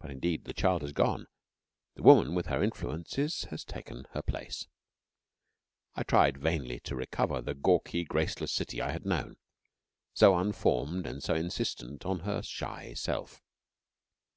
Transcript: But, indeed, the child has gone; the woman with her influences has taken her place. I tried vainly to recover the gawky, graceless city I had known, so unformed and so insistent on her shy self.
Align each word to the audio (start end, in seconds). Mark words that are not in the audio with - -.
But, 0.00 0.10
indeed, 0.10 0.42
the 0.44 0.52
child 0.52 0.82
has 0.82 0.90
gone; 0.90 1.28
the 1.94 2.02
woman 2.02 2.34
with 2.34 2.46
her 2.46 2.64
influences 2.64 3.44
has 3.44 3.62
taken 3.64 4.08
her 4.10 4.22
place. 4.22 4.66
I 5.94 6.02
tried 6.02 6.36
vainly 6.36 6.80
to 6.80 6.96
recover 6.96 7.40
the 7.40 7.54
gawky, 7.54 8.02
graceless 8.04 8.50
city 8.50 8.80
I 8.82 8.90
had 8.90 9.06
known, 9.06 9.36
so 10.14 10.36
unformed 10.36 11.06
and 11.06 11.22
so 11.22 11.34
insistent 11.36 12.04
on 12.04 12.22
her 12.26 12.42
shy 12.42 12.92
self. 12.94 13.40